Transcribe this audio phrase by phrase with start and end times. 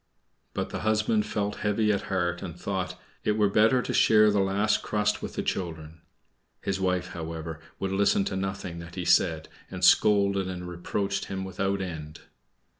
[0.55, 2.99] But her husband felt heavy at heart, and thought.
[3.23, 6.01] "It were better to share the last crust with the children."
[6.59, 11.43] His wife, however, would listen to nothing that he said, and scolded and reproached him
[11.43, 12.21] without end.